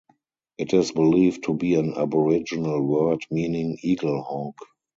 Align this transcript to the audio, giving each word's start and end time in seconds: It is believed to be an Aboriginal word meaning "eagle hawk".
It 0.57 0.73
is 0.73 0.91
believed 0.93 1.43
to 1.43 1.53
be 1.53 1.75
an 1.75 1.93
Aboriginal 1.93 2.81
word 2.83 3.23
meaning 3.29 3.77
"eagle 3.83 4.23
hawk". 4.23 4.57